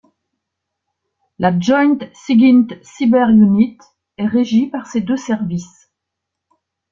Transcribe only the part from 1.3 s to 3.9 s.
La Joint Sigint Cyber Unit